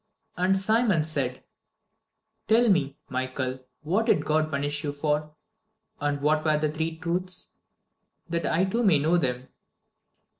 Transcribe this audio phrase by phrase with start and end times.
[0.35, 1.43] And Simon said,
[2.47, 5.35] "Tell me, Michael, what did God punish you for?
[5.99, 7.59] and what were the three truths?
[8.27, 9.49] that I, too, may know them."